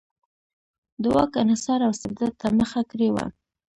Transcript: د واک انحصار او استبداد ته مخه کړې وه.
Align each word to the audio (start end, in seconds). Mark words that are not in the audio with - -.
د 1.01 1.03
واک 1.15 1.31
انحصار 1.43 1.79
او 1.87 1.91
استبداد 1.95 2.33
ته 2.41 2.47
مخه 2.59 2.81
کړې 2.91 3.09
وه. 3.15 3.25